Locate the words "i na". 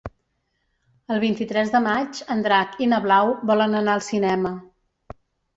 2.87-3.01